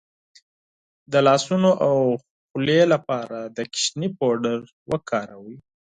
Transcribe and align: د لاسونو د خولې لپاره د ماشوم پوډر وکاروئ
د 1.11 1.13
لاسونو 1.27 1.69
د 1.75 1.81
خولې 2.47 2.81
لپاره 2.93 3.39
د 3.45 3.57
ماشوم 3.71 4.03
پوډر 4.17 4.59
وکاروئ 4.91 5.57